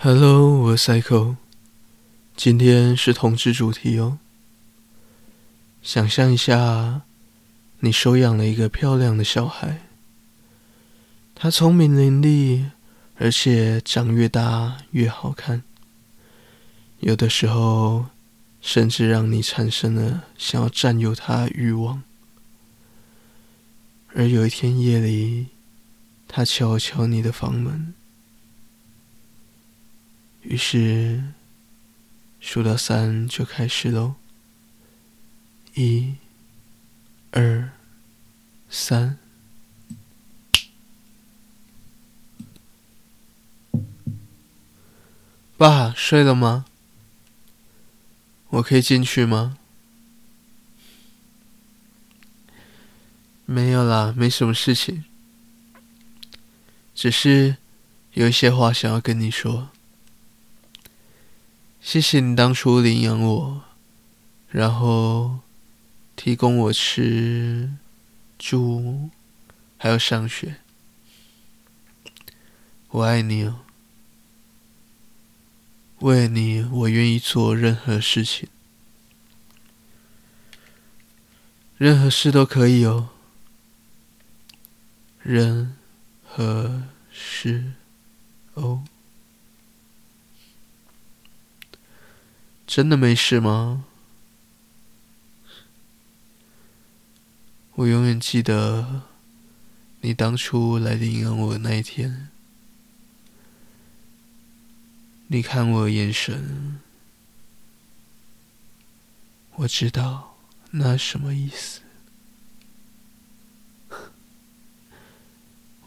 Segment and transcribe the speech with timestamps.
[0.00, 1.34] Hello，我是 Cycle，
[2.36, 4.20] 今天是同志主题哦。
[5.82, 7.02] 想象一下，
[7.80, 9.88] 你收养了一个漂亮的小孩，
[11.34, 12.66] 他聪明伶俐，
[13.16, 15.64] 而且长越大越好看，
[17.00, 18.06] 有的时候
[18.60, 22.04] 甚至让你产生了想要占有他的欲望。
[24.14, 25.48] 而有一天夜里，
[26.28, 27.94] 他敲了敲你的房门。
[30.48, 31.22] 于是，
[32.40, 34.14] 数到三就开始喽。
[35.74, 36.14] 一、
[37.32, 37.70] 二、
[38.70, 39.18] 三。
[45.58, 46.64] 爸，睡了吗？
[48.48, 49.58] 我可以进去吗？
[53.44, 55.04] 没有啦，没什么事情，
[56.94, 57.58] 只是
[58.14, 59.68] 有一些话想要跟你说。
[61.80, 63.62] 谢谢你当初领养我，
[64.50, 65.38] 然后
[66.16, 67.72] 提供我吃、
[68.38, 69.08] 住，
[69.78, 70.56] 还有上学。
[72.90, 73.60] 我爱你哦，
[76.00, 78.48] 为了你，我愿意做任何事情，
[81.76, 83.10] 任何事都可以哦。
[85.22, 85.76] 任
[86.24, 87.72] 何事
[88.54, 88.84] 哦。
[92.68, 93.86] 真的没事吗？
[97.76, 99.04] 我永远记得
[100.02, 102.28] 你当初来领养我的那一天，
[105.28, 106.78] 你看我的眼神，
[109.54, 110.36] 我知道
[110.72, 111.80] 那什么意思。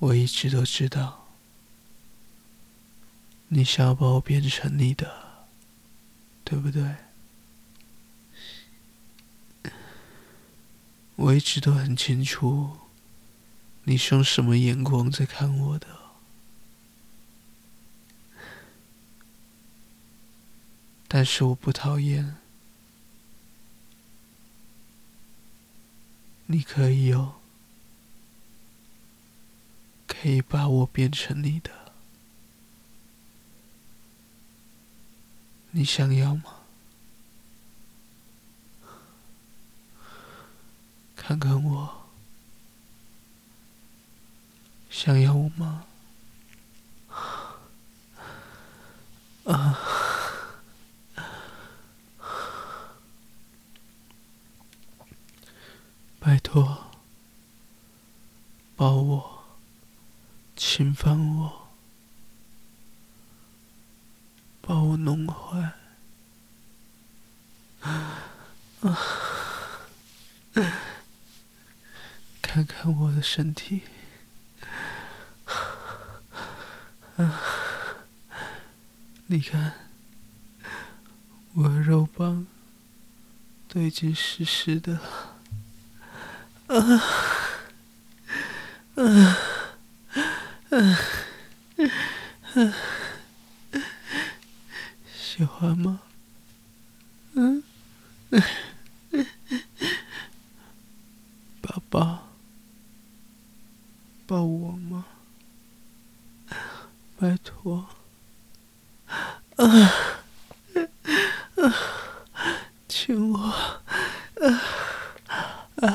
[0.00, 1.28] 我一直都知道，
[3.48, 5.29] 你想要把我变成你的。
[6.50, 6.96] 对不对？
[11.14, 12.76] 我一直都很清楚，
[13.84, 15.86] 你是用什么眼光在看我的。
[21.06, 22.38] 但是我不讨厌，
[26.46, 27.36] 你可以哦，
[30.08, 31.79] 可以把我变成你的。
[35.72, 36.56] 你想要吗？
[41.14, 42.08] 看看我，
[44.90, 45.84] 想要我吗？
[49.44, 49.78] 啊！
[56.18, 56.90] 拜托，
[58.76, 59.44] 抱我，
[60.56, 61.68] 侵犯我。
[64.60, 65.72] 把我弄坏，
[72.42, 73.82] 看看我的身体，
[79.26, 79.74] 你看，
[81.54, 82.48] 我的肉棒
[83.68, 85.36] 都已经湿湿的了，
[88.96, 89.36] 嗯，
[90.70, 90.96] 嗯，
[92.54, 92.74] 嗯。
[95.40, 96.02] 喜欢吗？
[97.32, 97.62] 嗯，
[101.62, 102.24] 爸爸，
[104.26, 105.06] 抱我吗？
[107.18, 107.88] 拜托，
[109.56, 109.64] 啊，
[111.56, 111.74] 啊，
[112.86, 113.82] 亲我，啊，
[115.76, 115.88] 啊，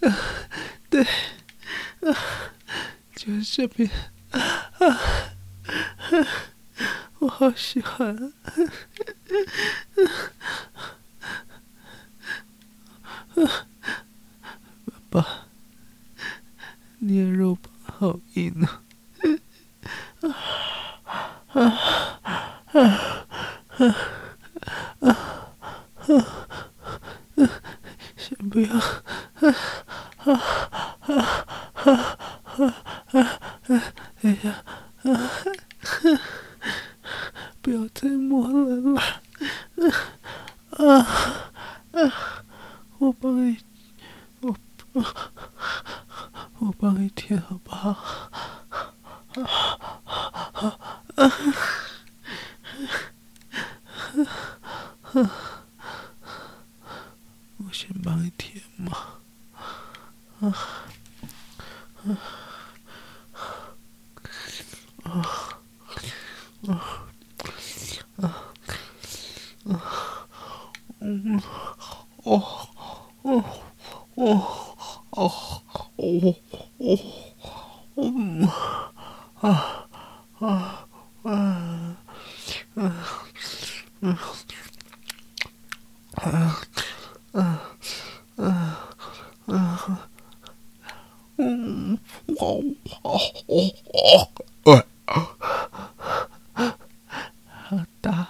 [0.00, 0.08] 啊，
[0.88, 2.16] 对，啊，
[3.14, 3.90] 就是这边，
[4.30, 4.40] 啊，
[4.78, 6.48] 啊。
[7.34, 8.32] 好喜欢，
[15.10, 15.26] 爸爸，
[16.98, 18.82] 你的肉棒好硬啊！
[20.20, 20.28] 啊
[21.52, 21.60] 啊
[22.72, 22.78] 啊
[23.78, 23.84] 啊
[25.00, 25.06] 啊
[27.36, 27.48] 啊！
[28.16, 28.84] 先不要，啊
[30.18, 30.30] 啊
[31.00, 31.10] 啊
[31.80, 32.68] 啊
[33.12, 33.18] 啊！
[34.20, 34.62] 等一下，啊！
[37.60, 39.20] 不要再摸了啦！
[40.70, 40.98] 啊
[41.92, 42.44] 啊！
[42.98, 43.56] 我帮你，
[44.40, 44.56] 我
[44.94, 45.00] 我
[46.64, 47.90] 我帮你贴好不好？
[47.90, 49.42] 啊
[50.54, 50.78] 啊
[51.16, 51.32] 啊！
[57.56, 58.96] 我先帮你舔嘛。
[60.38, 60.54] 啊
[62.04, 62.16] 啊
[65.02, 66.80] 啊啊！
[68.24, 68.44] 啊，
[71.00, 71.42] 嗯，
[77.96, 78.46] 嗯，
[79.40, 79.66] 啊，
[87.32, 87.56] 嗯，
[88.36, 88.46] 嗯，
[89.46, 89.56] 嗯，
[91.36, 91.98] 嗯，
[93.02, 94.32] 好，好，
[96.54, 96.66] 好，
[97.46, 98.28] 好大，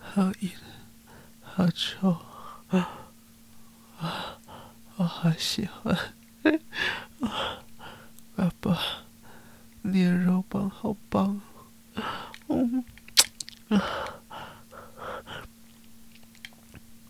[0.00, 0.50] 好硬，
[1.42, 2.16] 好臭，
[4.96, 5.96] 我好喜欢，
[8.34, 8.78] 爸爸。
[9.80, 11.40] 你的肉棒好棒，
[12.48, 12.84] 嗯，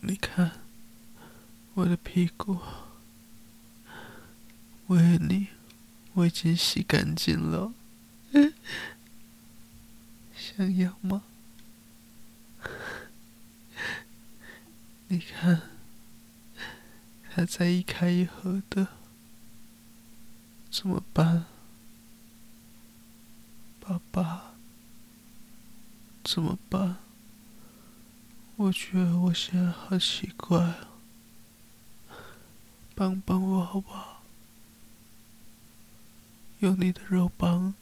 [0.00, 0.52] 你看
[1.75, 2.58] 我的屁股，
[4.88, 5.49] 为你，
[6.18, 7.72] 我已经洗干净了，
[10.34, 11.22] 想要吗？
[15.06, 15.62] 你看，
[17.30, 18.88] 它在一开一合的，
[20.68, 21.44] 怎么办？
[23.78, 24.54] 爸爸，
[26.24, 26.96] 怎么办？
[28.56, 30.88] 我觉得我现在好奇怪啊，
[32.96, 34.17] 帮帮我好不好？
[36.60, 37.75] 用你的肉棒，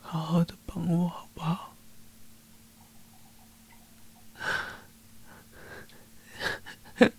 [0.00, 1.74] 好好的帮我好不好？
[6.98, 7.12] 在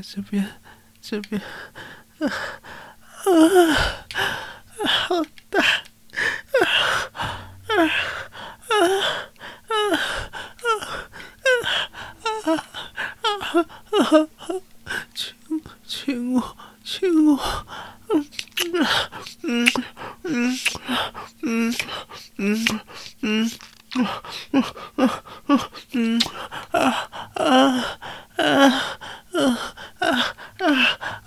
[0.00, 0.60] 这边，
[1.00, 1.40] 这边，
[2.18, 2.28] 啊
[3.24, 3.28] 啊！
[4.86, 5.60] 好大！
[5.62, 5.64] 啊
[7.16, 7.24] 啊
[7.68, 7.74] 啊
[8.68, 8.72] 啊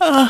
[0.09, 0.29] Uh,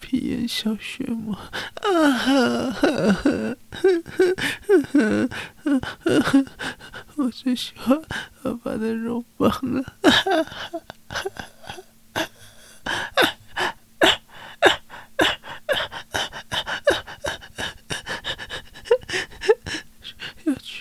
[0.00, 3.52] 皮炎小血魔，啊哈哈哈哈
[6.20, 6.44] 哈！
[7.16, 8.00] 我最喜欢
[8.42, 11.30] 爸爸的肉棒了，哈哈哈哈哈！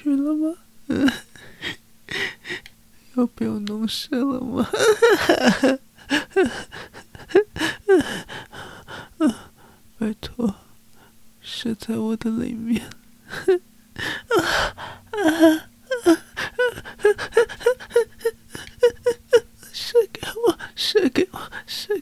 [0.07, 0.55] 了吗？
[3.15, 4.69] 要不用农事了吗？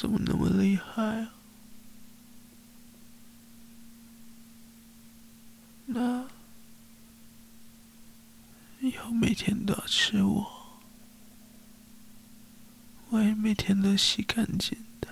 [0.00, 1.32] 怎么那么厉害啊？
[5.86, 6.28] 那
[8.78, 10.46] 以后每天都要吃我，
[13.08, 15.08] 我也每天都洗干净的。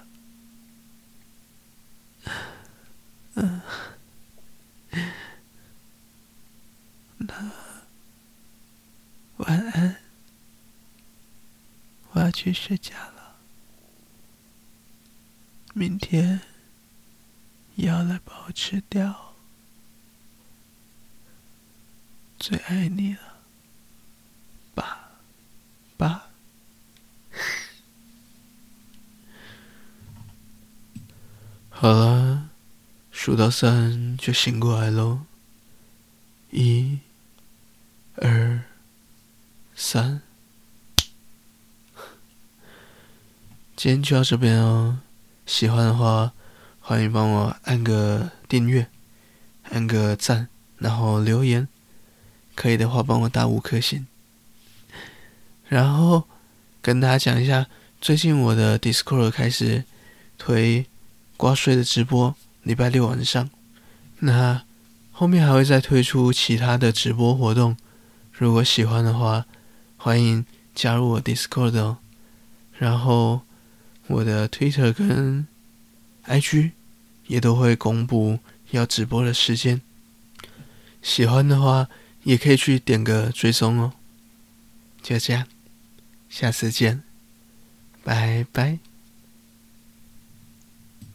[7.18, 7.50] 那
[9.38, 9.96] 晚安。
[12.12, 13.15] 我要去睡觉了，
[15.78, 16.40] 明天
[17.74, 19.34] 要来把我吃掉。
[22.38, 23.20] 最爱你了，
[24.74, 25.10] 爸
[25.98, 26.30] 爸。
[31.68, 32.48] 好了，
[33.10, 35.26] 数到三就醒过来喽。
[36.52, 37.00] 一、
[38.14, 38.62] 二、
[39.74, 40.22] 三。
[43.76, 45.00] 今天就到这边哦。
[45.46, 46.32] 喜欢的话，
[46.80, 48.88] 欢迎帮我按个订阅，
[49.70, 50.48] 按个赞，
[50.78, 51.68] 然后留言。
[52.56, 54.06] 可以的话，帮我打五颗星。
[55.68, 56.24] 然后
[56.82, 57.66] 跟大家讲一下，
[58.00, 59.84] 最近我的 Discord 开始
[60.36, 60.86] 推
[61.36, 63.48] 挂税的直播，礼拜六晚上。
[64.18, 64.62] 那
[65.12, 67.76] 后面还会再推出其他的直播活动，
[68.32, 69.46] 如果喜欢的话，
[69.96, 71.98] 欢迎加入我 Discord 哦。
[72.78, 73.42] 然后
[74.08, 75.46] 我的 Twitter 跟
[76.26, 76.72] IG
[77.26, 78.38] 也都会公布
[78.70, 79.80] 要直播的时间，
[81.02, 81.88] 喜欢的话
[82.22, 83.92] 也可以去点个追踪哦。
[85.02, 85.46] 就这样，
[86.28, 87.02] 下次见，
[88.02, 88.85] 拜拜。